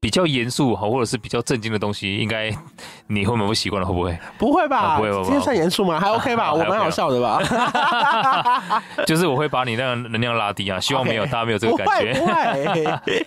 [0.00, 2.50] 比较严肃哈，或者是比较震惊的东西，应该
[3.10, 3.86] 你会不会习惯了？
[3.88, 4.18] 会不会？
[4.38, 4.96] 不会吧？
[4.96, 5.18] 不会吧？
[5.24, 5.98] 今天算严肃吗？
[5.98, 6.54] 还 OK 吧？
[6.54, 7.42] 我蛮好笑的吧？
[9.04, 12.14] 就是我会把你那个能量拉低啊，希望没有大家没有这个感觉。
[12.14, 13.26] 不会。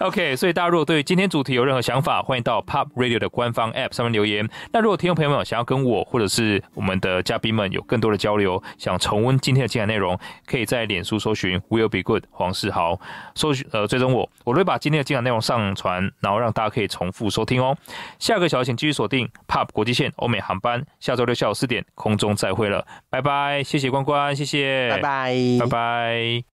[0.00, 4.48] OK，所以大家如果对今天主题有任何想法，欢迎到 Pop Radio 的官方 App 上面留言。
[4.72, 12.98] 那如果听众朋友们想要跟我或者是我们的嘉宾们有更多的交流，想重温今天的精彩内容，可以在脸书搜寻 Will Be Good 黄世豪，
[13.36, 16.00] 搜寻呃追踪我，我会把今天的精彩内容上传。
[16.20, 17.76] 然后让大家可以重复收听哦。
[18.18, 26.50] 下个小时请继续锁定 POP 国际线欧美航班，下周六下午四点空中再会了，拜拜，谢谢关关，谢谢，拜拜，拜拜。